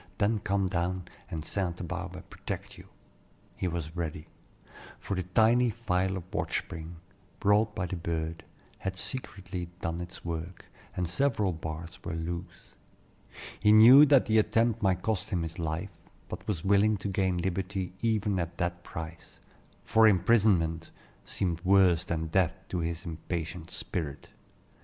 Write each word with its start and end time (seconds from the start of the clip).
Then 0.17 0.39
come 0.39 0.67
down, 0.67 1.05
and 1.29 1.45
St. 1.45 1.87
Barbe 1.87 2.27
protect 2.27 2.75
you," 2.75 2.89
he 3.55 3.67
was 3.67 3.95
ready; 3.95 4.25
for 4.99 5.13
the 5.13 5.21
tiny 5.21 5.69
file 5.69 6.17
of 6.17 6.23
watch 6.33 6.57
spring, 6.63 6.95
brought 7.39 7.75
by 7.75 7.85
the 7.85 7.97
bird, 7.97 8.43
had 8.79 8.95
secretly 8.95 9.69
done 9.79 10.01
its 10.01 10.25
work, 10.25 10.65
and 10.97 11.07
several 11.07 11.51
bars 11.53 12.03
were 12.03 12.15
loose. 12.15 12.73
He 13.59 13.71
knew 13.71 14.07
that 14.07 14.25
the 14.25 14.39
attempt 14.39 14.81
might 14.81 15.03
cost 15.03 15.29
him 15.29 15.43
his 15.43 15.59
life, 15.59 15.95
but 16.29 16.47
was 16.47 16.65
willing 16.65 16.97
to 16.97 17.07
gain 17.07 17.37
liberty 17.37 17.93
even 18.01 18.39
at 18.39 18.57
that 18.57 18.83
price; 18.83 19.39
for 19.83 20.07
imprisonment 20.07 20.89
seemed 21.25 21.63
worse 21.63 22.03
than 22.05 22.25
death 22.25 22.55
to 22.69 22.79
his 22.79 23.05
impatient 23.05 23.69
spirit. 23.69 24.29